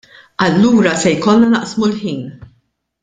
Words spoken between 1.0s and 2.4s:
se jkollna naqsmu l-ħin.